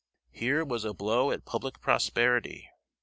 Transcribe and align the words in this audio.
Here 0.31 0.65
was 0.65 0.83
a 0.83 0.95
blow 0.95 1.29
at 1.29 1.45
public 1.45 1.79
prosperity! 1.79 2.67